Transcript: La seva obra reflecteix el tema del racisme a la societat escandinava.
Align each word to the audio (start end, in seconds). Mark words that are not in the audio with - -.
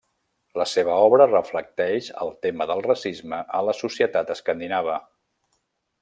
La 0.59 0.65
seva 0.69 0.93
obra 1.09 1.27
reflecteix 1.31 2.07
el 2.25 2.31
tema 2.47 2.67
del 2.73 2.81
racisme 2.87 3.41
a 3.59 3.63
la 3.71 3.75
societat 3.83 4.33
escandinava. 4.37 4.97